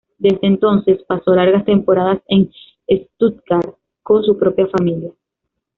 Desde 0.17 0.39
entonces 0.47 0.99
pasó 1.07 1.35
largas 1.35 1.63
temporadas 1.63 2.23
en 2.27 2.49
Stuttgart, 2.91 3.75
con 4.01 4.23
su 4.23 4.35
propia 4.35 4.65
familia. 4.65 5.11